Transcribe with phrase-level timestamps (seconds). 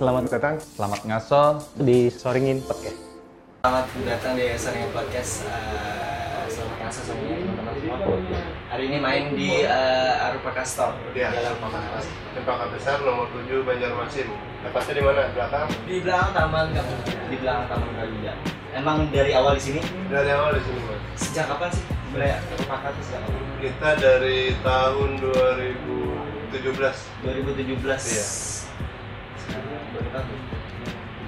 [0.00, 0.56] Selamat Datang.
[0.56, 2.96] selamat ngaso di Soringin Podcast.
[3.60, 5.44] Selamat datang di Sering Podcast.
[5.44, 8.40] Eh, selamat kasih semuanya teman-teman semua.
[8.72, 10.96] Hari ini main di uh, Arupaka Store.
[11.12, 11.36] Iya.
[11.36, 12.08] Jalan Pemanas.
[12.32, 14.24] Cempaka Besar nomor 7 Banjarmasin.
[14.64, 15.22] Tepatnya di mana?
[15.36, 15.68] Belakang.
[15.84, 16.66] Di belakang Taman.
[17.28, 18.32] Di belakang Taman Garuda.
[18.72, 20.96] Emang dari awal di sini Dari awal di sini, Mas.
[21.28, 23.42] sejak kapan sih sebenarnya Arupaka itu sejak kapan?
[23.60, 26.56] Kita dari tahun 2017.
[26.56, 27.68] 2017.
[27.84, 28.59] Iya.
[30.00, 30.40] Sekarang berapa tahun?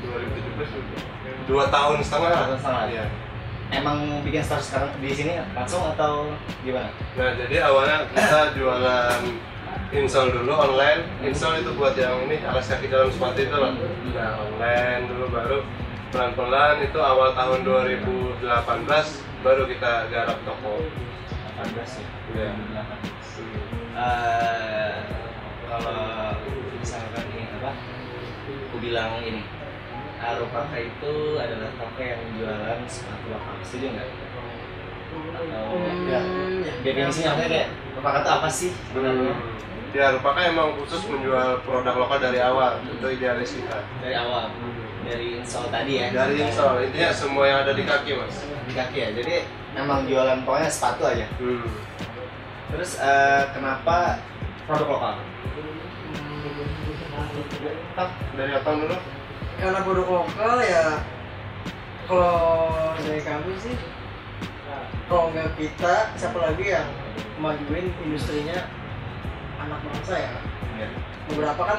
[0.00, 1.00] 2017 udah.
[1.44, 2.30] Dua tahun setengah.
[2.32, 2.84] Dua tahun setengah.
[2.88, 3.04] Iya.
[3.72, 6.28] Emang bikin store sekarang di sini langsung atau
[6.60, 6.92] gimana?
[7.16, 9.20] Nah, jadi awalnya kita jualan
[9.92, 11.00] install dulu online.
[11.24, 13.72] Install itu buat yang ini alas kaki dalam sepatu itu loh.
[14.12, 15.58] Nah, online dulu baru
[16.12, 18.44] pelan-pelan itu awal tahun 2018
[19.40, 20.84] baru kita garap toko.
[21.64, 22.08] 18 ya.
[22.36, 22.50] Iya.
[22.52, 23.12] 2018.
[23.92, 24.92] Eh,
[25.68, 26.36] kalau
[26.76, 27.72] misalkan ini apa
[28.82, 29.46] bilang ini
[30.18, 34.08] Arupaka itu adalah toko yang jualan sepatu lokal setuju nggak?
[35.34, 36.20] Atau ya,
[36.82, 39.34] definisinya apa kayak Arupaka itu apa sih sebenarnya
[39.92, 42.80] Ya, Rupaka emang khusus menjual produk lokal dari awal.
[42.80, 43.76] Itu idealis kita.
[44.00, 44.48] dari awal
[45.02, 48.40] dari install tadi ya Dari install, intinya semua yang ada di kaki, Mas.
[48.64, 49.34] di kaki ya jadi
[49.74, 51.66] emang jualan pokoknya sepatu aja Hmm.
[52.70, 54.22] terus eh, kenapa
[54.64, 55.14] produk lokal?
[58.36, 58.96] Dari apa dulu?
[59.62, 61.06] karena produk lokal ya
[62.10, 63.76] kalau dari kami sih
[65.06, 66.88] kalau nggak kita siapa lagi yang
[67.38, 68.66] majuin industrinya
[69.62, 70.34] anak bangsa ya
[70.72, 70.88] Ya.
[71.28, 71.78] beberapa kan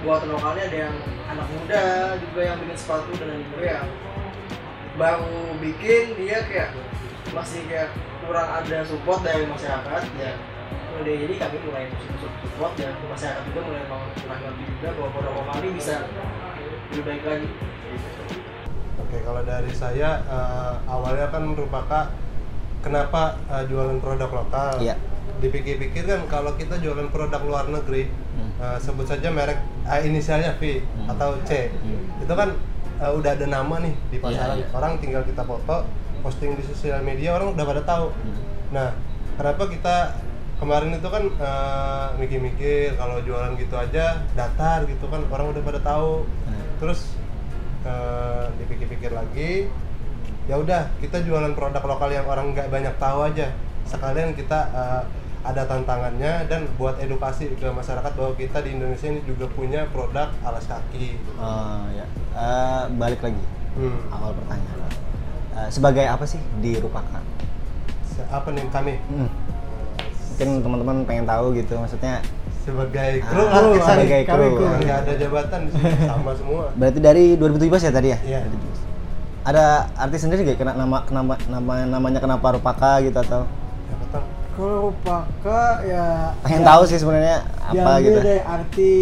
[0.00, 0.96] buatan lokalnya ada yang
[1.28, 1.84] anak muda
[2.18, 3.86] juga yang bikin sepatu dan juga yang
[4.96, 6.72] baru bikin dia kayak
[7.30, 7.92] masih kayak
[8.24, 10.32] kurang ada support dari masyarakat ya
[10.90, 11.84] Udah, jadi kami mulai
[12.18, 15.94] support dan masyarakat juga mulai menanggapi juga bahwa produk lokal ini bisa
[16.90, 17.48] lebih baik lagi
[19.00, 22.04] Oke, kalau dari saya eh, awalnya kan merupakan
[22.78, 24.78] kenapa eh, jualan produk lokal.
[24.78, 24.94] Iya.
[25.40, 28.06] Dipikir-pikir kan kalau kita jualan produk luar negeri,
[28.60, 31.10] eh, sebut saja merek eh, inisialnya V Hmm.
[31.10, 32.22] atau C, Hmm.
[32.22, 32.54] itu kan
[33.02, 34.62] eh, udah ada nama nih di pasaran.
[34.62, 34.76] Iya, iya.
[34.76, 35.76] Orang tinggal kita foto,
[36.22, 38.14] posting di sosial media, orang udah pada tahu.
[38.70, 38.94] Nah,
[39.34, 39.96] kenapa kita
[40.60, 45.80] kemarin itu kan eh, mikir-mikir kalau jualan gitu aja datar gitu kan orang udah pada
[45.80, 46.28] tahu.
[46.76, 47.00] Terus
[47.82, 49.66] eh, dipikir-pikir lagi,
[50.44, 53.48] ya udah kita jualan produk lokal yang orang nggak banyak tahu aja.
[53.84, 55.02] Sekalian kita eh,
[55.40, 60.28] ada tantangannya dan buat edukasi ke masyarakat bahwa kita di Indonesia ini juga punya produk
[60.40, 61.16] alas kaki.
[61.34, 64.02] Oh ya, Eh, balik lagi Hmm.
[64.10, 64.92] awal pertanyaan.
[65.50, 67.22] Eh, sebagai apa sih di Rupaka?
[68.04, 68.98] Se- Apa nih kami?
[69.08, 69.30] Hmm.
[70.40, 72.24] Mungkin teman-teman pengen tahu gitu, maksudnya
[72.60, 73.84] Sebagai Ah, kru lah kita.
[73.86, 74.64] sebagai Kami kru.
[74.80, 75.60] Nggak ada jabatan
[76.00, 76.64] sama semua.
[76.72, 78.18] berarti dari 2017 ya tadi ya?
[78.22, 78.40] Iya.
[78.48, 78.80] 2017.
[79.42, 79.64] Ada
[79.94, 83.96] arti sendiri gak kena nama kenapa nama namanya kenapa Rupaka gitu atau Ya.
[84.56, 86.04] Kalau Paka ya
[86.40, 88.18] pengen tahu sih sebenarnya apa diambil gitu?
[88.22, 88.92] dari arti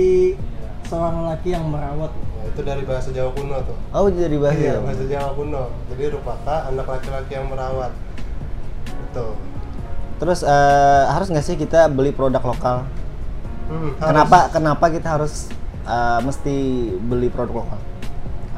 [0.85, 2.11] seorang lelaki yang merawat.
[2.11, 3.79] Ya, itu dari bahasa Jawa kuno tuh.
[3.93, 4.81] Oh jadi bahasa Iya, ya?
[4.81, 5.63] bahasa Jawa kuno.
[5.89, 7.95] Jadi rupaka anak laki-laki yang merawat.
[8.87, 9.39] Betul.
[10.19, 12.83] Terus eh, harus nggak sih kita beli produk lokal?
[13.69, 14.09] Hmm, harus.
[14.09, 15.33] Kenapa kenapa kita harus
[15.85, 16.57] eh, mesti
[17.01, 17.81] beli produk lokal?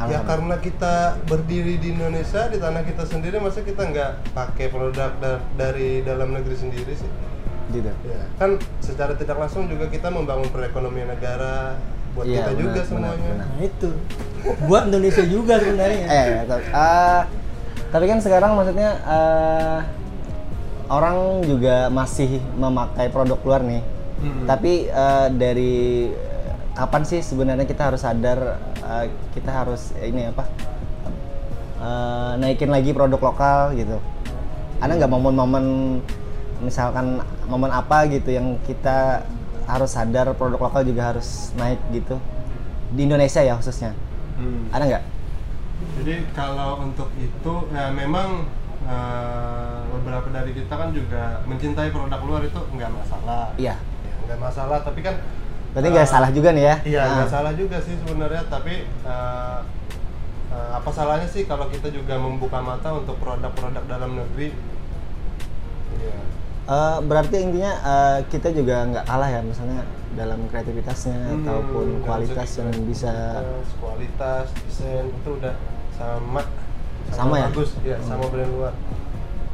[0.00, 0.25] Ya Alasannya.
[0.25, 0.94] karena kita
[1.28, 6.32] berdiri di Indonesia di tanah kita sendiri, masa kita nggak pakai produk da- dari dalam
[6.32, 7.10] negeri sendiri sih?
[7.71, 7.87] gitu.
[8.03, 11.78] Ya, kan secara tidak langsung juga kita membangun perekonomian negara
[12.19, 13.31] buat Iya, kita juga benar, semuanya.
[13.31, 13.88] benar, Nah itu
[14.66, 16.06] buat Indonesia juga sebenarnya.
[16.19, 17.22] eh tapi, ah,
[17.92, 19.78] tapi kan sekarang maksudnya eh,
[20.91, 23.83] orang juga masih memakai produk luar nih.
[24.21, 24.45] Mm-mm.
[24.45, 30.45] tapi eh, dari eh, kapan sih sebenarnya kita harus sadar eh, kita harus ini apa
[31.81, 33.97] eh, naikin lagi produk lokal gitu?
[34.77, 35.65] Ada nggak momen-momen
[36.60, 39.25] misalkan momen apa gitu yang kita
[39.65, 42.21] harus sadar produk lokal juga harus naik gitu?
[42.92, 43.97] Di Indonesia ya khususnya.
[44.41, 44.69] Hmm.
[44.72, 45.04] ada nggak?
[46.01, 48.48] Jadi kalau untuk itu ya memang
[48.82, 53.53] eh, beberapa dari kita kan juga mencintai produk luar itu nggak masalah.
[53.56, 55.15] iya Ya, nggak masalah, tapi kan
[55.71, 59.59] berarti nggak eh, salah juga nih ya Iya, nggak salah juga sih sebenarnya, tapi eh,
[60.50, 64.50] eh, apa salahnya sih kalau kita juga membuka mata untuk produk-produk dalam negeri?
[65.94, 66.16] Iya.
[66.66, 72.50] Eh, berarti intinya eh, kita juga nggak kalah ya misalnya dalam kreativitasnya Hmm, ataupun kualitas
[72.59, 73.15] yang bisa
[73.78, 75.54] kualitas, desain itu udah
[75.94, 76.42] sama
[77.10, 77.47] Sama ya?
[77.48, 78.74] bagus, ya sama brand luar.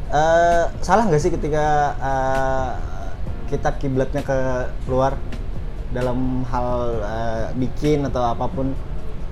[0.06, 1.67] eh salah nggak sih ketika
[1.99, 2.70] eh,
[3.47, 4.37] kita kiblatnya ke
[4.87, 5.19] luar
[5.91, 6.70] dalam hal
[7.03, 8.70] eh, bikin atau apa pun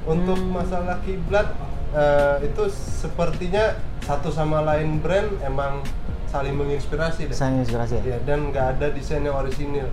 [0.04, 1.48] Untuk masalah kiblat
[1.90, 5.80] eh, itu sepertinya satu sama lain brand emang
[6.26, 7.32] saling menginspirasi deh.
[7.32, 9.86] desain inspirasi ya Iya, dan nggak ada desain yang orisinil.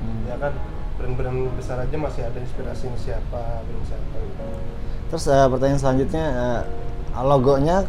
[0.00, 0.20] Hmm.
[0.26, 0.56] Ya kan,
[0.96, 4.16] brand-brand besar aja masih ada inspirasinya siapa, brand siapa.
[4.18, 4.44] gitu.
[5.06, 6.60] terus eh, pertanyaan selanjutnya eh,
[7.14, 7.84] logonya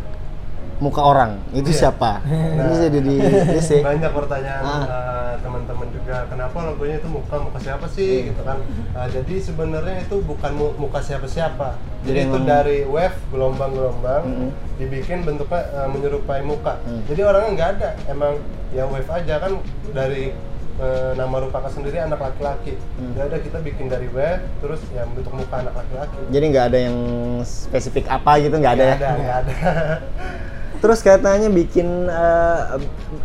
[0.76, 1.80] muka orang itu Iya.
[1.88, 3.00] siapa Nah, ini jadi
[3.50, 4.84] di sih banyak pertanyaan Ah.
[4.84, 8.60] eh, teman-teman juga kenapa logonya itu muka muka siapa sih gitu kan
[8.92, 14.50] Nah, jadi sebenarnya itu bukan mu- muka siapa-siapa Jadi jadi, itu dari wave gelombang-gelombang Mm-mm.
[14.76, 17.02] dibikin bentuknya eh, menyerupai muka Mm.
[17.08, 18.34] jadi orangnya nggak ada emang
[18.70, 19.52] ya wave aja kan
[19.90, 20.36] dari
[20.80, 22.78] eh, nama rupakan sendiri anak laki-laki.
[22.98, 23.14] Mm.
[23.18, 26.20] ya udah kita bikin dari wave terus ya bentuk muka anak laki-laki.
[26.34, 26.98] Jadi nggak ada yang
[27.46, 28.96] spesifik apa gitu nggak ada ya?
[28.98, 29.56] Ada nggak ada.
[30.84, 32.62] Terus katanya bikin eh,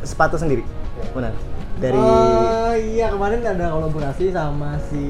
[0.07, 0.63] sepatu sendiri?
[1.11, 1.35] Benar.
[1.79, 5.03] Dari Eh, iya kemarin ada kolaborasi sama si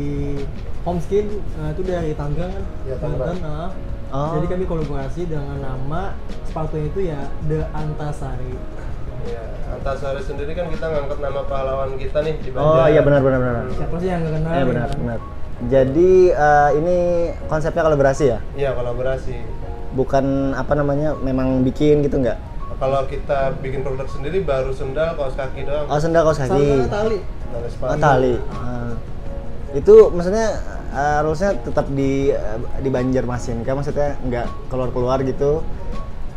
[0.85, 2.65] Homeskin eh, itu dari Tangerang kan?
[2.89, 3.37] Iya, Tangerang.
[3.37, 3.71] Banten, ah.
[4.09, 4.41] Oh.
[4.41, 6.17] jadi kami kolaborasi dengan nama
[6.49, 8.57] sepatunya itu ya The Antasari
[9.25, 12.87] ya Antasari sendiri kan kita ngangkat nama pahlawan kita nih di oh Banjar.
[12.89, 14.99] iya benar benar benar siapa sih yang nggak kenal Iya ya benar kan?
[14.99, 15.19] benar
[15.61, 16.97] jadi eh, ini
[17.45, 19.35] konsepnya kolaborasi ya Iya kolaborasi.
[19.91, 22.39] bukan apa namanya memang bikin gitu nggak
[22.79, 25.83] Kalau kita bikin produk sendiri baru sendal, kaos kaki doang.
[25.85, 27.19] oh sendal kaos sama kaki tali
[27.51, 28.93] Tali oh tali Ah.
[29.73, 30.47] itu maksudnya
[31.21, 35.61] rulesnya tetap di eh, di Banjarmasin kan maksudnya nggak keluar keluar gitu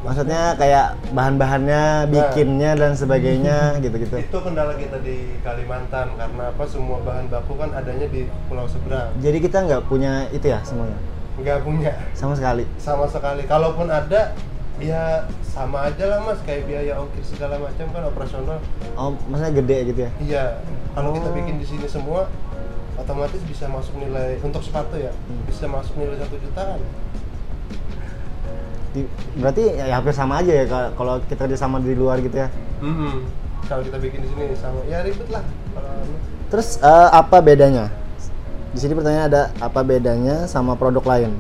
[0.02, 6.98] maksudnya kayak bahan-bahannya bikinnya dan sebagainya gitu-gitu Itu kendala kita di Kalimantan karena apa semua
[7.00, 9.14] bahan baku kan adanya di Pulau Seberang.
[9.18, 10.98] jadi kita nggak punya itu ya semuanya
[11.38, 13.46] Nggak punya sama sekali sama sekali.
[13.46, 14.36] Kalaupun ada
[14.78, 18.58] ya sama aja lah mas kayak biaya ongkir segala macam kan operasional.
[18.94, 20.46] oh maksudnya gede gitu ya Iya.
[20.92, 21.36] Kalau kita Oh.
[21.38, 22.26] bikin di sini semua
[22.94, 25.46] otomatis bisa masuk nilai untuk sepatu ya Hmm.
[25.46, 26.82] bisa masuk nilai satu jutaan.
[28.92, 29.08] Di-
[29.40, 32.36] berarti ya, ya hampir sama aja ya ka- kalau kita kerja sama di luar gitu
[32.36, 32.52] ya?
[32.84, 33.24] Hmm.
[33.66, 35.44] Kalau kita bikin di sini sama ya ribet lah.
[35.72, 35.96] Kalau
[36.52, 37.88] terus eh, apa bedanya?
[38.72, 41.32] Di sini pertanyaan ada apa bedanya sama produk lain?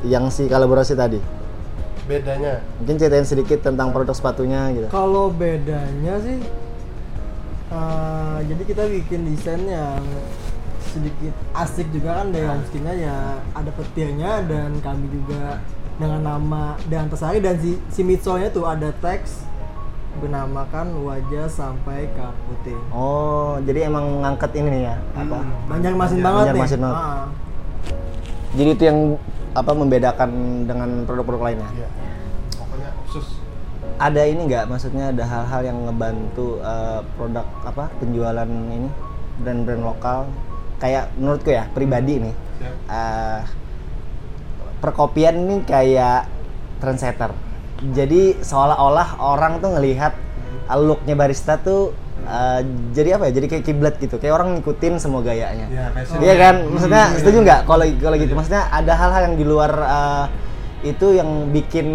[0.00, 1.20] Yang si kolaborasi tadi?
[2.08, 2.64] Bedanya?
[2.80, 4.88] Mungkin ceritain sedikit tentang produk sepatunya gitu.
[4.88, 6.40] Kalau bedanya sih
[7.68, 10.00] eh, jadi kita bikin desain yang
[10.88, 13.16] sedikit asik juga kan dari homeskinnya ya
[13.52, 15.60] ada petirnya dan kami juga
[15.98, 19.44] dengan nama dan Antasari dan si, si mitsolnya tuh ada teks
[20.18, 22.78] bernamakan wajah sampai ke putih.
[22.90, 25.38] Oh jadi emang ngangkat ini nih ya apa?
[25.68, 26.82] Banjarmasin Banjar- banget Banjarmasin nih.
[26.82, 26.98] banget.
[26.98, 27.26] Ah.
[28.48, 28.98] jadi itu yang
[29.52, 30.30] apa membedakan
[30.64, 31.68] dengan produk-produk lainnya?
[31.74, 31.88] Iya.
[32.52, 33.26] pokoknya khusus.
[33.98, 34.64] Ada ini nggak?
[34.66, 38.90] Maksudnya ada hal-hal yang ngebantu eh, produk apa penjualan ini?
[39.38, 40.18] Brand-brand lokal?
[40.78, 42.34] Kayak menurutku ya pribadi nih.
[42.58, 42.74] Siap.
[44.78, 46.30] Eh, perkopian ini kayak
[46.78, 47.34] trendsetter.
[47.90, 50.14] Jadi seolah-olah orang tuh ngelihat
[50.66, 51.94] uh, looknya barista tuh
[52.26, 52.60] uh,
[52.90, 53.38] jadi apa ya?
[53.38, 54.18] Jadi kayak kiblat gitu.
[54.18, 55.66] Kayak orang ngikutin semua gayanya.
[55.70, 56.54] ya fashion Iya kan?
[56.70, 57.46] Maksudnya Hmm, setuju iya.
[57.46, 58.32] nggak kalau kalau gitu?
[58.34, 60.24] Maksudnya ada hal-hal yang di luar uh,
[60.82, 61.86] itu yang bikin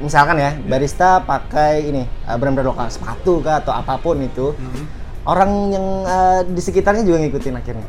[0.00, 4.84] misalkan ya barista pakai ini uh, brand-brand lokal sepatu kah atau apa pun itu Mhm.
[5.24, 7.86] orang yang uh, di sekitarnya juga ngikutin akhirnya.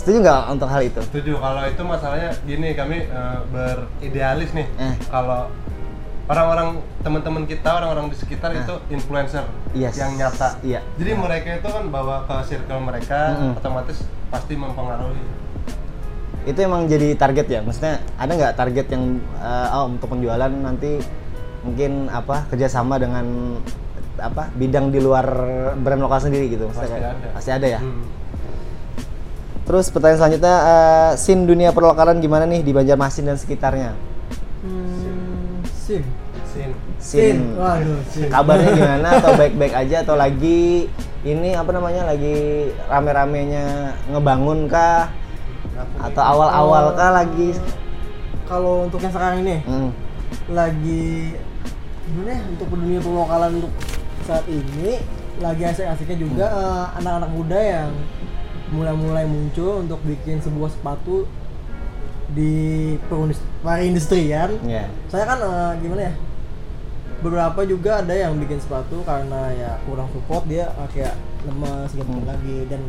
[0.00, 0.08] Hmm.
[0.08, 1.00] Setuju nggak untuk hal itu?
[1.02, 4.94] setuju kalau itu masalahnya gini kami eh, beridealis nih Eh.
[5.06, 5.52] kalau
[6.26, 6.68] orang-orang
[7.00, 8.62] teman-teman kita orang-orang di sekitar Eh.
[8.62, 9.94] itu influencer Yes.
[9.94, 10.80] yang nyata Iya.
[10.96, 13.60] jadi mereka itu kan bawa ke circle mereka Mm-mm.
[13.60, 15.20] otomatis pasti mempengaruhi
[16.42, 19.04] itu emang jadi target ya maksudnya ada nggak target yang
[19.36, 20.96] eh, oh untuk penjualan nanti
[21.60, 23.60] mungkin apa kerjasama dengan
[24.16, 25.28] apa bidang di luar
[25.76, 27.28] brand lokal sendiri gitu maksudnya Pasti kayak- ada.
[27.30, 28.04] pasti ada ya Hmm.
[29.70, 33.94] Terus pertanyaan selanjutnya eh, scene dunia perlokalan gimana nih di Banjarmasin dan sekitarnya?
[34.66, 36.02] Hmm, sim
[36.50, 36.74] Sin.
[36.98, 37.54] scene.
[37.54, 39.08] Waduh kabarnya gimana?
[39.22, 40.02] Atau baik-baik aja?
[40.02, 40.90] Atau lagi
[41.22, 45.06] ini apa namanya lagi rame-ramenya ngebangun kah?
[46.02, 47.54] Atau awal-awal kah lagi?
[48.50, 49.62] kalau untuk yang sekarang ini?
[49.62, 49.94] Hmm.
[50.50, 51.38] lagi
[52.10, 53.70] gimana ya untuk dunia perlokalan untuk
[54.26, 54.98] saat ini
[55.38, 57.90] lagi asik-asiknya juga eh, anak-anak muda yang
[58.70, 61.26] mulai-mulai muncul untuk bikin sebuah sepatu
[62.30, 62.94] di
[63.60, 64.50] perindustrian.
[64.64, 66.14] ya Saya kan eh, gimana ya?
[67.20, 72.06] Beberapa juga ada yang bikin sepatu karena ya kurang support dia eh, kayak lemes gitu
[72.06, 72.24] Hmm.
[72.24, 72.80] lagi dan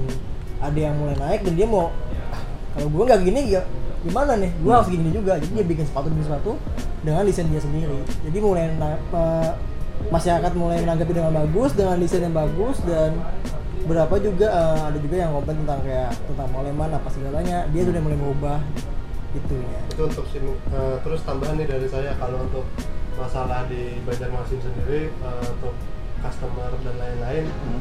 [0.61, 1.89] ada yang mulai naik dan dia mau
[2.29, 3.61] "Ah, kalau gue nggak gini ya
[4.01, 6.51] gimana nih gue harus gini juga jadi dia bikin sepatu bikin sepatu
[7.01, 9.49] dengan desain dia sendiri jadi mulai eh,
[10.09, 13.13] masyarakat mulai menanggapi dengan bagus dengan desain yang bagus dan
[13.81, 17.57] berapa juga eh, ada juga yang komen tentang kayak tentang moleman apa segalanya.
[17.69, 18.59] Dia tuh udah mulai mengubah
[19.31, 22.67] itunya itu untuk sim eh, terus tambahan nih dari saya kalau untuk
[23.15, 25.71] masalah di Banjarmasin sendiri eh, untuk
[26.19, 27.79] customer dan lain-lain Hmm.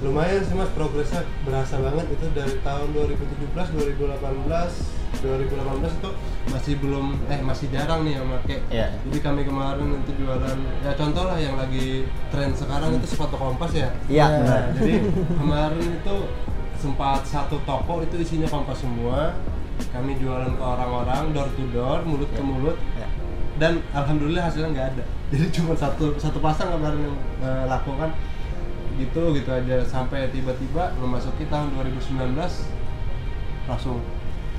[0.00, 2.08] lumayan sih mas progresnya berasa banget.
[2.08, 5.50] Itu dari tahun 2017 2018 2018
[5.90, 6.10] itu
[6.48, 8.86] masih belum eh masih jarang nih yang pakai Iya.
[9.04, 13.72] jadi kami kemarin itu jualan ya contoh lah yang lagi tren sekarang itu sepatu kompas
[13.72, 14.38] ya Iya, Iya.
[14.38, 14.62] benar.
[14.78, 14.94] jadi
[15.34, 16.16] kemarin itu
[16.76, 19.34] sempat satu toko itu isinya kompas semua
[19.90, 23.08] kami jualan ke orang-orang door to door mulut ke mulut Ya.
[23.58, 28.14] dan alhamdulillah hasilnya nggak ada jadi cuma satu satu pasang kemarin yang eh, laku kan
[28.96, 32.36] gitu gitu aja sampai tiba-tiba memasuki tahun 2019
[33.64, 33.96] langsung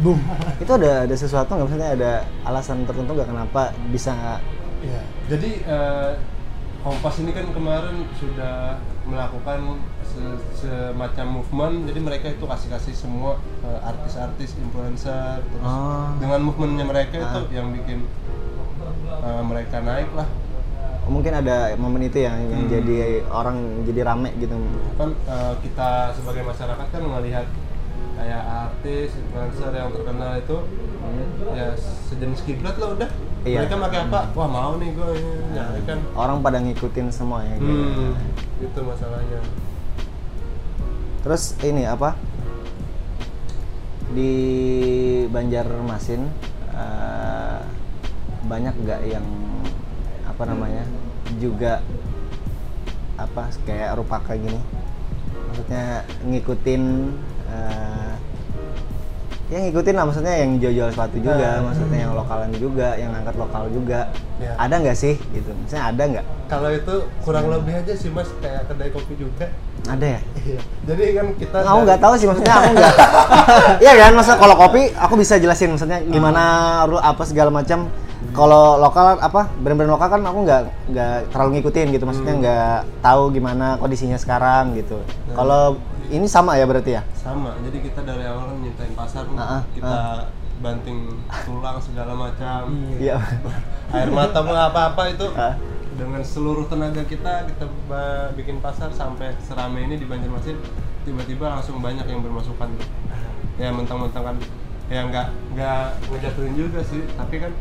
[0.02, 0.20] boom
[0.58, 2.12] Itu ada ada sesuatu nggak maksudnya ada
[2.44, 4.42] alasan tertentu nggak kenapa bisa
[4.82, 6.12] ya jadi eh,
[6.82, 13.38] kompas ini kan kemarin sudah melakukan se- semacam movement jadi mereka itu kasih kasih semua
[13.62, 16.18] eh, artis-artis influencer terus Oh.
[16.18, 17.46] dengan movementnya mereka itu Ah.
[17.52, 18.10] yang bikin
[19.22, 20.26] eh, mereka naik lah
[21.04, 22.72] mungkin ada momen itu yang yang Hmm.
[22.72, 24.56] jadi orang jadi rame gitu.
[24.96, 27.46] kan eh, kita sebagai masyarakat kan melihat
[28.14, 30.58] kayak artis influencer yang terkenal itu
[31.52, 31.68] ya
[32.08, 33.10] sejenis kiblat lah udah
[33.42, 33.66] Iya.
[33.66, 35.12] mereka pakai apa wah mau nih gue
[35.50, 37.74] nyari kan Orang pada ngikutin semua ya gitu.
[37.74, 38.14] hmm,
[38.62, 39.40] itu masalahnya
[41.22, 42.14] Terus ini apa?
[44.12, 44.34] Di
[45.30, 46.22] Banjarmasin
[46.70, 47.60] eh,
[48.46, 49.26] banyak nggak yang
[50.26, 50.84] apa namanya
[51.38, 51.80] juga
[53.16, 54.58] apa kayak rupaka gini?
[55.50, 56.84] Maksudnya ngikutin
[57.50, 58.01] eh,
[59.52, 61.60] ya ngikutin lah maksudnya yang jual-jual sepatu juga, Eh.
[61.60, 64.08] maksudnya yang lokalan juga, yang angkat lokal juga.
[64.40, 64.56] Ya.
[64.56, 65.52] Ada nggak sih gitu?
[65.54, 66.26] Maksudnya ada nggak?
[66.48, 69.48] kalau itu kurang lebih aja sih mas kayak kedai kopi juga
[69.84, 70.20] Ada ya?
[70.38, 70.60] Iya.
[70.84, 72.96] jadi kan kita Aku dari- nggak tahu sih maksudnya aku nggak.
[73.84, 76.44] Iya kan, masa kalau kopi aku bisa jelasin maksudnya gimana
[76.86, 77.88] rule apa segala macam.
[78.32, 82.42] Kalau lokal apa brand-brand lokal kan aku nggak nggak terlalu ngikutin gitu, maksudnya Hmm.
[82.42, 85.00] nggak tahu gimana kondisinya sekarang gitu.
[85.30, 85.80] Kalau
[86.12, 87.02] ini sama ya berarti ya?
[87.16, 89.98] sama jadi kita dari awal kan nyiptain pasar Ah, ah, kita
[90.62, 91.10] banting
[91.44, 92.70] tulang segala macam.
[93.02, 93.18] Iya.
[93.98, 95.28] air mata pun apa-apa itu.
[95.34, 95.58] Ah.
[95.92, 97.66] dengan seluruh tenaga kita kita
[98.34, 100.56] bikin pasar sampai serame ini di Banjarmasin
[101.04, 102.74] tiba-tiba langsung banyak yang bermasukan
[103.60, 104.38] ya mentang-mentang kan
[104.88, 107.04] ya nggak nggak ngejatuhin juga sih.
[107.18, 107.52] Tapi kan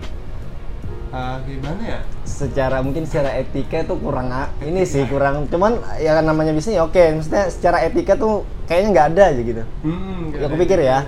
[1.11, 2.01] ah, gimana ya?
[2.23, 5.47] Secara mungkin secara etika tuh kurang a- ini sih kurang.
[5.47, 9.63] Cuman ya namanya bisnis ya oke, maksudnya secara etika tuh kayaknya nggak ada aja gitu.
[9.83, 11.03] hmm, ya aku pikir ya.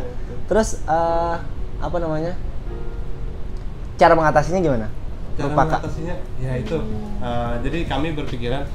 [0.45, 1.37] terus eh,
[1.79, 2.35] apa namanya?
[3.97, 4.87] Cara mengatasinya gimana?
[5.35, 5.79] Cara Rupaka.
[5.79, 6.15] mengatasinya?
[6.39, 6.77] Ya itu.
[7.23, 8.67] Uh, jadi kami berpikiran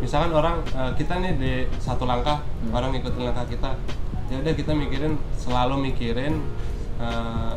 [0.00, 2.72] misalkan orang uh, kita nih di satu langkah Hmm.
[2.72, 3.70] orang ikutin langkah kita.
[4.30, 6.40] Ya udah kita mikirin selalu mikirin
[6.96, 7.54] uh,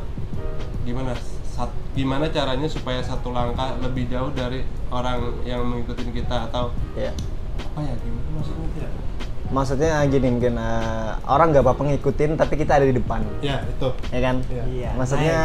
[0.83, 1.15] gimana
[1.53, 6.49] sat- gimana caranya supaya satu langkah lebih jauh dari orang yang mengikutin kita?
[6.49, 7.13] Atau ya
[7.53, 8.67] apa ya gimana maksudnya?
[8.73, 8.91] Tidak.
[9.53, 13.21] Maksudnya ah, gini mungkin eh, orang nggak apa-apa ngikutin tapi kita ada di depan.
[13.39, 14.35] Ya itu ya kan?
[14.49, 14.63] Iya.
[14.65, 15.39] Iya, maksudnya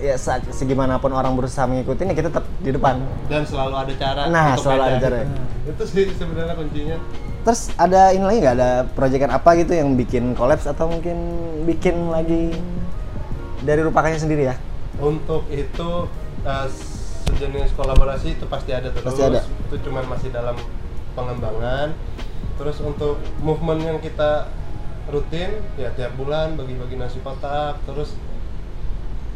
[0.00, 3.04] ya sa- segimanapun orang berusaha ngikutin ya kita tetap di depan.
[3.28, 5.16] Dan selalu ada cara Nah, untuk selalu ada cara.
[5.70, 6.96] itu sih sebenarnya kuncinya.
[7.42, 8.54] Terus ada ini lagi nggak?
[8.56, 11.18] Ada proyekan apa gitu yang bikin kolaps atau mungkin
[11.68, 12.54] bikin lagi
[13.60, 14.56] dari rupakanya sendiri ya
[15.02, 15.90] Untuk itu
[16.46, 16.66] uh,
[17.26, 19.10] sejenis kolaborasi itu pasti ada terus.
[19.10, 19.42] Pasti ada.
[19.42, 20.54] Itu cuman masih dalam
[21.18, 21.90] pengembangan.
[22.56, 24.46] Terus untuk movement yang kita
[25.10, 28.14] rutin ya tiap bulan bagi-bagi nasi kotak, terus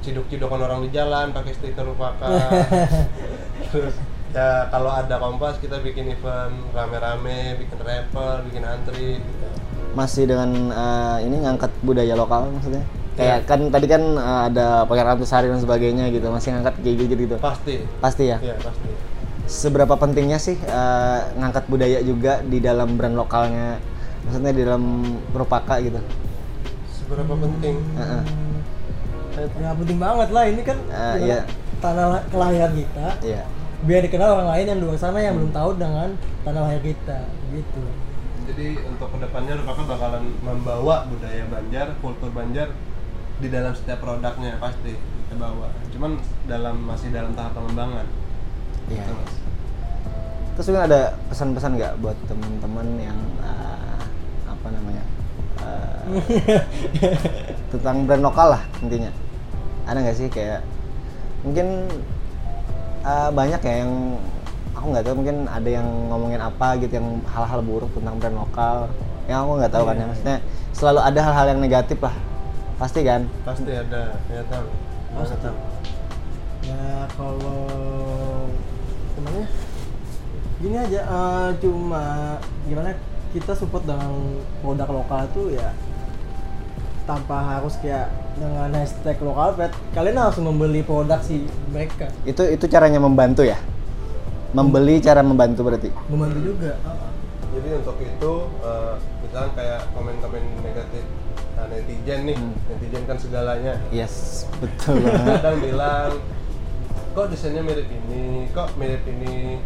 [0.06, 2.30] ciduk-cidukan orang di jalan pakai stiker rupaka.
[3.74, 3.98] terus
[4.36, 9.46] ya kalau ada kompas kita bikin event rame-rame, bikin rapper, bikin antri gitu.
[9.96, 12.84] masih dengan eh, ini ngangkat budaya lokal maksudnya
[13.16, 13.46] kayak Iya.
[13.46, 17.36] kan tadi kan eh, ada pakai antasari dan sebagainya gitu masih ngangkat kayak gitu gitu
[17.38, 17.80] Pasti.
[17.98, 18.88] pasti ya Ya, pasti.
[19.46, 23.80] seberapa pentingnya sih eh, ngangkat budaya juga di dalam brand lokalnya
[24.22, 24.84] maksudnya di dalam
[25.30, 26.00] Rupaka gitu
[26.88, 27.76] Seberapa penting?
[27.94, 28.22] Heeh.
[29.54, 31.40] ya penting banget lah ini kan Ah, gimana, iya.
[31.78, 33.42] tanah la- kelahiran kita Iya.
[33.78, 36.08] biar dikenal orang lain yang di luar sana yang belum tahu dengan
[36.42, 37.18] tanah lahir kita
[37.50, 37.82] gitu
[38.46, 42.70] Jadi untuk ke depannya Rupaka bakalan membawa budaya Banjar, kultur Banjar
[43.36, 45.68] di dalam setiap produknya pasti kita bawa.
[45.92, 46.16] Cuman
[46.48, 48.06] dalam masih dalam tahap pengembangan.
[48.88, 49.02] Iya.
[49.02, 49.32] Gitu, Mas.
[50.56, 54.00] Terus mungkin ada pesan-pesan nggak buat teman-teman yang eh,
[54.48, 55.04] apa namanya
[55.60, 56.00] eh,
[57.76, 59.12] tentang brand lokal lah intinya.
[59.84, 60.64] Ada nggak sih kayak
[61.44, 61.92] mungkin
[63.04, 64.16] eh, banyak ya yang
[64.76, 68.88] aku nggak tahu mungkin ada yang ngomongin apa gitu yang hal-hal buruk tentang brand lokal
[69.26, 70.38] yang aku nggak tahu kan ya maksudnya
[70.76, 72.16] selalu ada hal-hal yang negatif lah
[72.76, 73.24] pasti kan?
[73.44, 74.68] Pasti ada ya tahu.
[75.16, 75.36] Pasti.
[75.40, 75.56] tahu.
[76.66, 77.62] ya kalau
[79.14, 79.46] temannya
[80.58, 82.04] gini aja eh, cuma
[82.66, 82.96] gimana
[83.30, 85.70] kita support dengan produk lokal tuh ya
[87.06, 92.10] tanpa harus kayak dengan hashtag lokal pet kalian harus membeli produk si mereka.
[92.26, 93.56] Itu itu caranya membantu ya?
[94.52, 95.88] Membeli cara membantu berarti?
[96.10, 96.76] Membantu juga.
[97.56, 101.04] Jadi untuk itu eh, misalnya kayak komen-komen negatif
[101.68, 102.52] netizen nih Hmm.
[102.66, 103.74] netizen kan segalanya.
[103.88, 105.02] Yes betul.
[105.04, 106.10] Kadang bilang
[107.12, 108.46] kok desainnya mirip ini?
[108.50, 109.58] Kok mirip ini?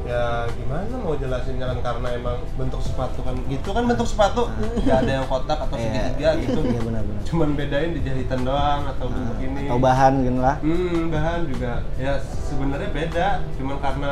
[0.00, 4.48] Ya gimana mau jelasinnya kan karena emang bentuk sepatu kan gitu kan bentuk sepatu?
[4.80, 6.60] Nggak ada yang kotak atau Iya, segitiga gitu.
[6.64, 7.22] Iya benar-benar.
[7.28, 9.68] Cuman bedain di jahitan doang atau bentuk ini.
[9.68, 10.56] Atau bahan gitu lah.
[10.64, 11.72] Hmm bahan juga.
[12.00, 12.16] Ya
[12.48, 13.28] sebenarnya beda.
[13.60, 14.10] Cuman karena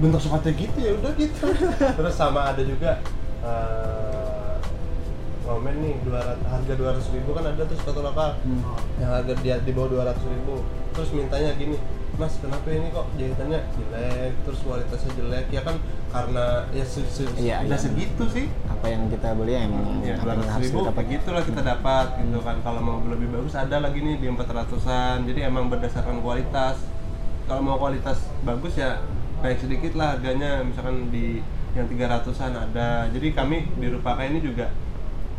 [0.00, 1.46] bentuk sepatu gitu ya udah gitu.
[2.00, 2.96] Terus sama ada juga
[3.44, 4.19] eh,
[5.50, 8.62] komen nih 200, harga 200 ribu kan ada tuh sepatu lokal Hmm.
[8.96, 10.62] yang harga dia di bawah 200 ribu.
[10.90, 11.74] Terus mintanya gini
[12.14, 15.46] mas kenapa ini kok jahitannya jelek terus kualitasnya jelek?
[15.48, 15.76] Ya kan
[16.10, 17.78] karena ya se se Iya, udah iya.
[17.80, 18.46] segitu sih.
[18.68, 20.94] Apa yang kita beli ya emang ya 200 harus ribu dapat.
[20.94, 22.56] kayak gitu lah kita dapat gitu kan.
[22.60, 26.78] Kalau mau lebih bagus ada lagi nih di 400an jadi emang berdasarkan kualitas.
[27.44, 29.02] Kalau mau kualitas bagus ya
[29.40, 30.62] naik sedikit lah harganya.
[30.62, 31.40] Misalkan di
[31.72, 33.06] yang 300an ada.
[33.08, 34.68] Jadi kami di Rupaka ini juga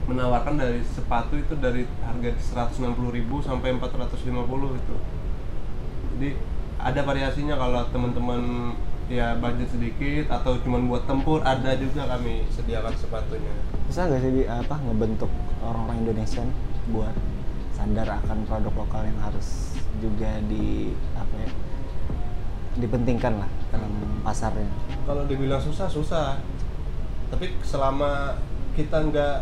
[0.10, 2.90] menawarkan dari sepatu itu dari harga 160.000
[3.46, 4.96] sampai 450 itu
[6.18, 6.30] jadi
[6.82, 8.74] ada variasinya kalau teman-teman
[9.12, 13.54] ya budget sedikit atau cuma buat tempur ada juga kami sediakan sepatunya.
[13.90, 15.28] Bisa nggak sih di, apa ngebentuk
[15.60, 16.58] orang-orang Indonesia nih
[16.96, 17.16] buat
[17.76, 21.52] sadar akan produk lokal yang harus juga di apa ya
[22.80, 23.92] dipentingkan lah dalam
[24.24, 24.70] pasarnya?
[25.04, 26.40] Kalau dibilang susah susah.
[27.34, 28.38] Tapi selama
[28.80, 29.38] kita nggak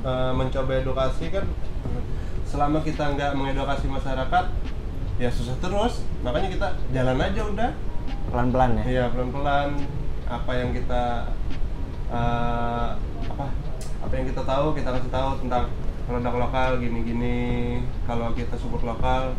[0.00, 1.46] eh, mencoba edukasi kan
[2.44, 4.44] selama kita nggak mengedukasi masyarakat
[5.16, 7.70] ya susah terus makanya kita jalan aja udah
[8.28, 9.68] pelan-pelan ya Iya pelan-pelan
[10.24, 11.02] apa yang kita
[12.08, 12.88] eh,
[13.26, 13.44] apa
[13.98, 15.64] apa yang kita tahu kita kasih tahu tentang
[16.04, 17.38] produk lokal gini-gini
[18.06, 19.36] kalau kita support lokal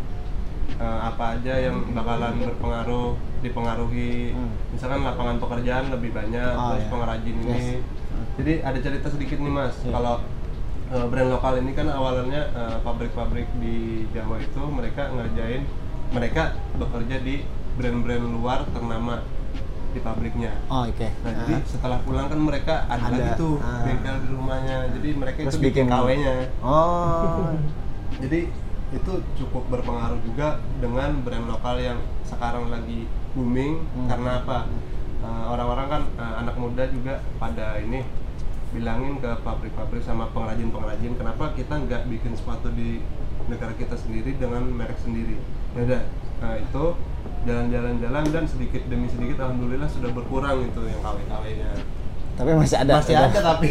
[0.72, 4.52] eh, apa aja yang bakalan berpengaruh dipengaruhi Hmm.
[4.70, 6.92] misalkan lapangan pekerjaan lebih banyak Oh, terus iya.
[6.92, 7.82] pengrajin ini Yes.
[8.38, 9.92] jadi ada cerita sedikit nih mas Iya.
[9.92, 10.16] kalau
[10.90, 13.76] eh, brand lokal ini kan awalnya eh, pabrik-pabrik di
[14.10, 15.64] Jawa itu mereka ngerjain
[16.10, 16.44] mereka
[16.76, 19.22] bekerja di brand-brand luar ternama
[19.90, 21.34] di pabriknya oh oke Nah, Ah.
[21.44, 23.82] jadi setelah pulang kan mereka ada, Ada, lagi tuh ah.
[23.82, 24.78] bengkel di rumahnya.
[24.92, 26.34] Jadi mereka Terus itu bikin KW-nya.
[26.62, 27.50] oh
[28.24, 28.40] Jadi
[28.90, 30.48] itu cukup berpengaruh juga
[30.78, 34.08] dengan brand lokal yang sekarang lagi booming Hmm.
[34.10, 34.58] karena apa?
[35.20, 38.02] Eh, orang-orang kan anak muda juga pada ini
[38.70, 43.02] bilangin ke pabrik-pabrik sama pengrajin-pengrajin kenapa kita nggak bikin sepatu di
[43.50, 45.42] negara kita sendiri dengan merek sendiri?
[45.74, 46.02] Ya udah
[46.40, 46.86] nah itu
[47.44, 52.00] jalan-jalan-jalan dan sedikit demi sedikit alhamdulillah sudah berkurang itu yang KW-KW-nya
[52.40, 53.28] tapi masih ada masih udah.
[53.28, 53.68] ada tapi.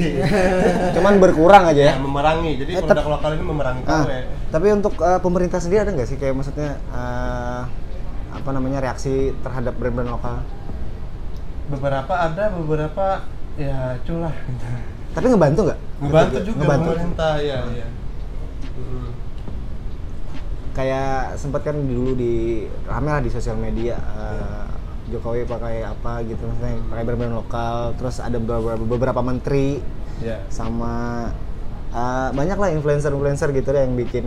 [1.01, 1.93] Cuman berkurang aja ya?
[1.97, 2.53] Ya memerangi.
[2.61, 4.05] Jadi Eh, produk lokal ini memerangi Ah,
[4.53, 6.21] tapi untuk eh, pemerintah sendiri ada nggak sih?
[6.21, 7.63] Kayak maksudnya eh,
[8.29, 10.45] apa namanya reaksi terhadap brand-brand lokal?
[11.73, 13.25] Beberapa ada beberapa
[13.59, 14.35] ya culah
[15.19, 15.81] tapi ngebantu nggak?
[15.99, 16.89] Ngebantu juga ngebantu.
[16.95, 17.89] pemerintah ya ya.
[18.79, 19.11] Mm.
[20.79, 24.65] kayak sempat kan dulu di rame lah di sosial media eh,
[25.11, 29.83] Jokowi pakai apa gitu maksudnya pakai brand-brand lokal terus ada beberapa, beberapa menteri
[30.23, 30.39] ya.
[30.47, 31.27] sama
[31.91, 34.27] eh, banyak lah influencer-influencer gitu deh yang bikin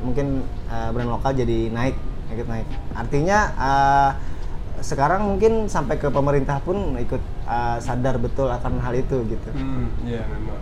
[0.00, 0.40] mungkin
[0.72, 2.66] eh, brand lokal jadi naik ikut naik.
[2.96, 4.10] Artinya eh,
[4.80, 9.48] sekarang mungkin sampai ke pemerintah pun ikut eh, sadar betul akan hal itu gitu.
[9.54, 10.60] Hmm ya memang.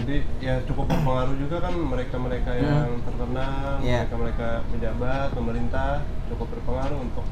[0.00, 4.06] Jadi ya cukup berpengaruh juga kan mereka-mereka yang terkenal Iya.
[4.06, 6.00] mereka-mereka pejabat pemerintah
[6.32, 7.26] cukup berpengaruh untuk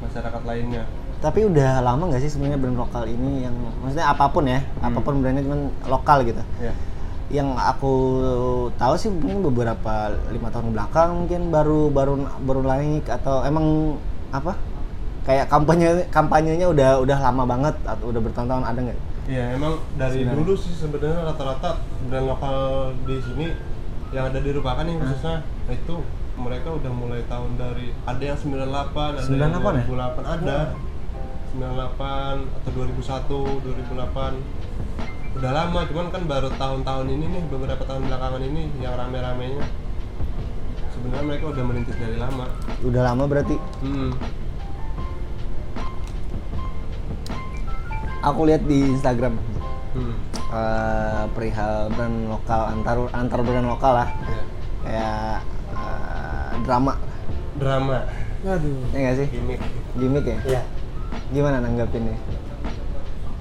[0.00, 0.84] masyarakat lainnya.
[1.20, 4.98] Tapi udah lama nggak sih sebenarnya brand lokal ini yang maksudnya apa pun ya apa
[5.02, 6.40] pun brandnya cuman lokal gitu.
[6.62, 6.72] Ya
[7.26, 7.94] yang aku
[8.78, 13.98] tahu sih mungkin beberapa lima tahun belakang mungkin baru baru baru naik atau emang
[14.30, 14.54] apa
[15.26, 18.98] kayak kampanye kampanyenya udah udah lama banget atau udah bertahun-tahun ada nggak?
[19.26, 20.38] Iya emang dari Sebenarnya.
[20.38, 22.56] dulu sih sebenarnya rata-rata brand lokal
[23.02, 23.46] di sini
[24.14, 25.96] yang ada di Rupakan yang khususnya itu
[26.38, 28.54] mereka udah mulai tahun dari ada yang 98
[28.94, 29.84] ada 98 yang ya?
[29.90, 30.58] 2008 ada.
[31.58, 38.42] 98 atau 2001 2008 udah lama cuman kan baru tahun-tahun ini nih beberapa tahun belakangan
[38.46, 39.64] ini yang rame-ramenya.
[40.96, 42.46] Sebenarnya mereka udah merintis dari lama.
[42.80, 43.56] Udah lama berarti?
[43.84, 44.14] Hmm.
[48.26, 49.38] Aku lihat di Instagram
[49.96, 50.12] Hmm.
[50.52, 54.42] eh, perihal brand lokal antar antar brand lokal lah Ya.
[54.84, 55.36] kayak
[55.72, 56.92] eh, drama
[57.56, 58.04] drama
[58.44, 58.76] Aduh.
[58.92, 59.60] ya nggak sih gimmick
[59.96, 60.62] gimmick ya ya
[61.32, 62.12] gimana nanggapinnya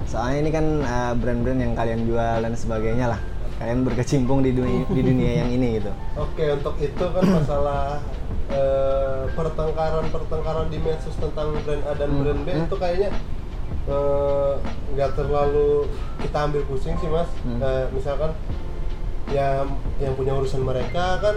[0.05, 3.19] soalnya ini kan eh, brand-brand yang kalian jual dan sebagainya lah
[3.55, 7.99] kalian berkecimpung di dunia di dunia yang ini gitu oke untuk itu kan masalah
[8.47, 12.21] eh, pertengkaran-pertengkaran di medsos tentang brand A dan Hmm.
[12.23, 12.63] brand B Hmm.
[12.63, 13.09] itu kayaknya
[13.85, 14.53] eh,
[14.95, 15.89] nggak terlalu
[16.21, 17.29] kita ambil pusing sih mas.
[17.45, 17.59] Hmm.
[17.61, 18.31] Eh, misalkan
[19.33, 19.65] yang
[19.97, 21.35] yang punya urusan mereka kan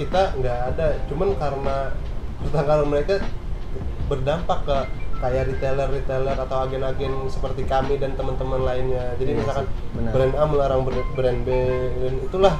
[0.00, 0.86] kita nggak ada.
[1.08, 1.76] Cuman karena
[2.42, 3.14] pertengkaran mereka
[4.04, 4.78] berdampak ke
[5.24, 9.16] kayak retailer-retailer atau agen-agen seperti kami dan teman-teman lainnya.
[9.16, 10.10] Jadi Iya misalkan benar.
[10.12, 10.80] brand A melarang
[11.16, 11.48] brand, B
[12.02, 12.54] dan itulah.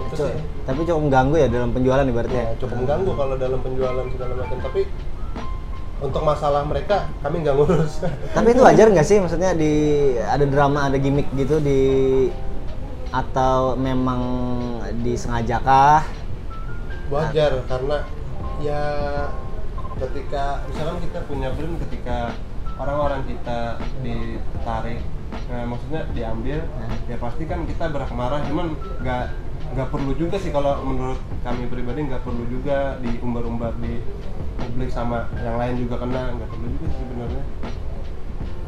[0.00, 0.32] Itu sih.
[0.64, 2.42] tapi cukup mengganggu ya dalam penjualan ibaratnya.
[2.42, 4.58] Ya, cukup mengganggu kalau dalam penjualan segala macam.
[4.64, 4.80] Tapi
[6.00, 8.04] untuk masalah mereka kami nggak ngurus.
[8.36, 9.20] Tapi itu wajar nggak sih?
[9.20, 9.72] Maksudnya di
[10.20, 11.80] ada drama, ada gimmick gitu di
[13.10, 14.20] atau memang
[15.02, 16.20] disengajakah?
[17.10, 17.96] wajar karena
[18.62, 18.82] ya
[19.98, 22.32] ketika misalkan kita punya brand ketika
[22.78, 25.02] orang-orang kita ditarik
[25.50, 26.62] nah, maksudnya diambil
[27.10, 29.24] ya pasti kan kita berak marah cuman nggak
[29.74, 34.00] nggak perlu juga sih kalau menurut kami pribadi nggak perlu juga diumbar-umbar di
[34.70, 37.44] publik sama yang lain juga kena nggak perlu juga sih sebenarnya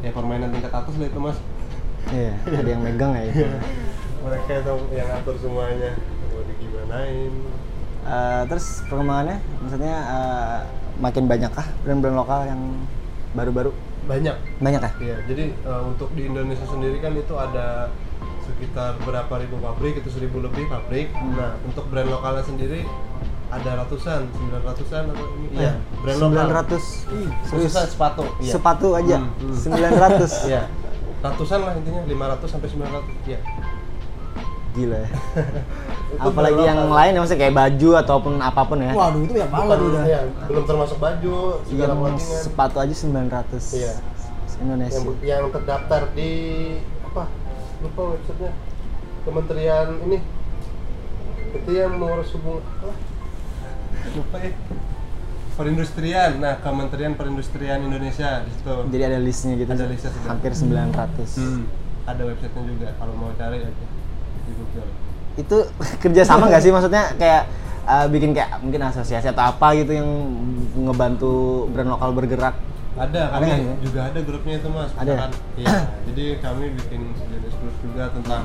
[0.03, 1.39] ya permainan tingkat atas lah itu mas
[2.11, 3.47] Iya, ada yang megang ya itu.
[4.27, 5.95] mereka itu yang atur semuanya
[6.27, 7.31] mau digimanain
[8.03, 10.59] Eh, terus perkembangannya, maksudnya eh,
[10.99, 12.61] makin banyakkah brand-brand lokal yang
[13.31, 13.71] baru-baru?
[14.03, 14.91] banyak Banyak ya?
[14.99, 17.87] Iya, jadi eh, untuk di Indonesia sendiri kan itu ada
[18.43, 21.15] sekitar berapa ribu pabrik, itu seribu lebih pabrik.
[21.15, 21.39] Hmm.
[21.39, 22.83] Nah, untuk brand lokalnya sendiri
[23.53, 25.47] ada ratusan, sembilan ratusan atau ini?
[25.47, 26.45] Eh, Iya, brand lokal.
[26.67, 26.81] 900
[27.43, 28.23] serius Khususnya sepatu.
[28.37, 28.51] Iya.
[28.51, 29.55] sepatu aja Hmm, hmm.
[29.55, 30.61] 900 Iya.
[31.19, 33.15] Ratusan lah intinya, 500 sampai 900.
[33.25, 33.39] Iya.
[34.73, 35.09] gila ya
[36.25, 36.97] apalagi yang lokal.
[36.97, 40.03] lain yang maksudnya kayak baju ataupun apa pun ya Waduh itu ya banget Bukan, udah.
[40.03, 42.41] iya, belum termasuk baju, segala yang clothingan.
[42.41, 43.93] sepatu aja 900 Iya.
[44.55, 46.31] Indonesia yang, yang terdaftar di
[47.03, 47.23] apa
[47.79, 48.51] lupa websitenya
[49.23, 50.17] Kementerian ini
[51.53, 52.89] itu yang mengurus hubung apa
[54.11, 54.51] lupa ya.
[55.53, 56.31] Perindustrian.
[56.41, 58.73] Nah Kementerian Perindustrian Indonesia di situ.
[58.89, 59.69] Jadi ada listnya gitu.
[59.69, 60.29] Ada listnya sudah.
[60.29, 61.61] hampir 900 Hmm,
[62.03, 63.69] ada websitenya juga kalau mau cari aja
[64.43, 64.89] di Google.
[65.35, 65.57] Itu
[66.03, 66.71] kerjasama nggak sih?
[66.73, 67.43] Maksudnya kayak
[67.85, 70.09] uh, bikin kayak mungkin asosiasi atau apa gitu yang
[70.75, 72.57] ngebantu brand lokal bergerak?
[72.93, 73.77] Ada Ada kami nggak sih?
[73.85, 74.91] juga ada grupnya itu mas.
[74.97, 75.27] Ada ya?
[75.55, 75.77] Iya
[76.09, 78.43] jadi kami bikin sejenis grup juga tentang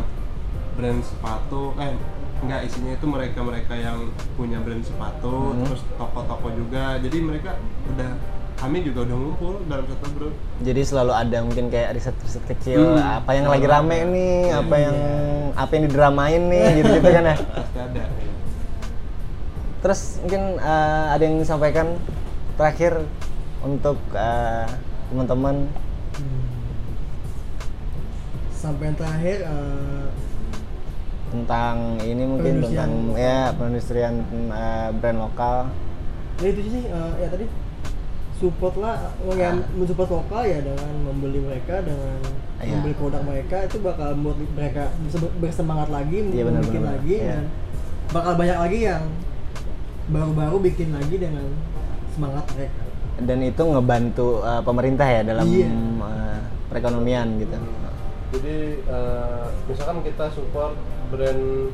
[0.76, 1.92] brand sepatu eh
[2.38, 3.98] enggak isinya itu mereka mereka yang
[4.34, 5.64] punya brand sepatu Hmm.
[5.64, 7.50] terus toko-toko juga jadi mereka
[7.88, 8.10] udah
[8.54, 13.18] kami juga udah ngumpul dalam satu grup jadi selalu ada mungkin kayak riset-riset kecil Hmm.
[13.18, 14.06] apa yang lagi Selalu rame ada.
[14.08, 14.54] nih Iya.
[14.56, 14.96] apa yang
[15.54, 18.08] apa yang didramain nih gitu gitu kan ya pasti ada ya.
[19.78, 21.86] terus mungkin uh, ada yang disampaikan
[22.54, 22.92] terakhir
[23.60, 24.66] untuk uh,
[25.08, 25.66] teman-teman
[28.50, 30.04] Sampai yang terakhir eh,
[31.28, 34.14] tentang ini mungkin tentang ya perindustrian
[34.48, 35.68] uh, brand lokal
[36.38, 37.46] ya itu sih eh, ya tadi
[38.38, 39.74] support lah yang Ah.
[39.74, 42.18] mensupport lokal ya dengan membeli mereka dengan
[42.58, 42.74] Iya.
[42.78, 44.82] membeli produk mereka itu bakal membuat mereka
[45.38, 47.26] bersemangat lagi Iya, benar, bikin lagi iya.
[47.38, 47.44] dan
[48.10, 49.02] bakal banyak lagi yang
[50.08, 51.46] baru-baru bikin lagi dengan
[52.14, 52.82] semangat mereka
[53.18, 55.68] dan itu ngebantu uh, pemerintah ya dalam Iya.
[55.98, 56.38] uh,
[56.70, 57.58] perekonomian gitu
[58.28, 60.76] jadi eh, misalkan kita support
[61.08, 61.72] brand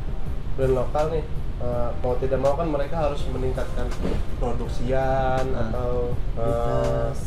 [0.55, 1.25] brand lokal nih
[1.61, 3.87] eh, mau tidak mau kan mereka harus meningkatkan
[4.39, 5.61] produksian Ah.
[5.69, 7.19] atau Kualitas.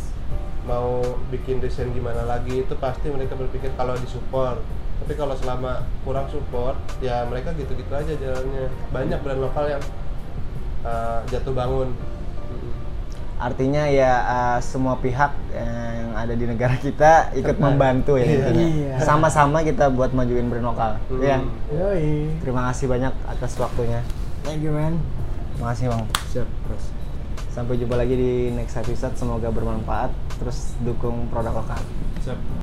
[0.63, 4.59] mau bikin desain gimana lagi itu pasti mereka berpikir kalau disupport
[4.97, 9.83] tapi kalau selama kurang support ya mereka gitu-gitu aja jalannya banyak brand lokal yang
[10.83, 11.91] eh, jatuh bangun
[13.37, 18.33] artinya ya uh, semua pihak yang ada di negara kita ikut membantu ya Iya.
[18.35, 18.65] intinya.
[18.65, 18.93] Iya.
[18.99, 21.21] sama-sama kita buat majuin brand lokal Hmm.
[21.21, 21.37] ya
[21.69, 22.33] Yoi.
[22.39, 24.01] terima kasih banyak atas waktunya
[24.41, 24.97] thank you man
[25.53, 26.83] terima kasih bang siap terus
[27.47, 31.77] sampai jumpa lagi di next episode semoga bermanfaat terus dukung produk lokal
[32.21, 32.56] siap